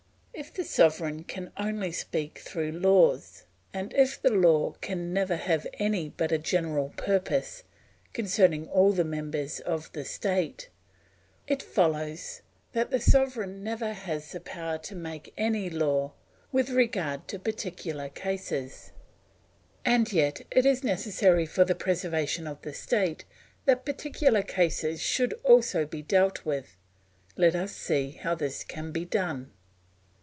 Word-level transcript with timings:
If 0.33 0.51
the 0.55 0.63
sovereign 0.63 1.23
can 1.25 1.51
only 1.55 1.91
speak 1.91 2.39
through 2.39 2.71
laws, 2.71 3.43
and 3.75 3.93
if 3.93 4.19
the 4.19 4.31
law 4.31 4.71
can 4.81 5.13
never 5.13 5.35
have 5.35 5.67
any 5.75 6.09
but 6.09 6.31
a 6.31 6.39
general 6.39 6.93
purpose, 6.97 7.63
concerning 8.11 8.67
all 8.67 8.91
the 8.91 9.03
members 9.03 9.59
of 9.59 9.91
the 9.93 10.03
state, 10.03 10.69
it 11.47 11.61
follows 11.61 12.41
that 12.71 12.89
the 12.89 12.99
sovereign 12.99 13.63
never 13.63 13.93
has 13.93 14.31
the 14.31 14.39
power 14.39 14.79
to 14.79 14.95
make 14.95 15.31
any 15.37 15.69
law 15.69 16.13
with 16.51 16.71
regard 16.71 17.27
to 17.27 17.37
particular 17.37 18.09
cases; 18.09 18.91
and 19.85 20.11
yet 20.11 20.41
it 20.49 20.65
is 20.65 20.83
necessary 20.83 21.45
for 21.45 21.63
the 21.65 21.75
preservation 21.75 22.47
of 22.47 22.59
the 22.63 22.73
state 22.73 23.25
that 23.65 23.85
particular 23.85 24.41
cases 24.41 25.01
should 25.03 25.33
also 25.43 25.85
be 25.85 26.01
dealt 26.01 26.43
with; 26.45 26.77
let 27.37 27.53
us 27.55 27.75
see 27.75 28.11
how 28.11 28.33
this 28.33 28.63
can 28.63 28.91
be 28.91 29.05
done. 29.05 29.51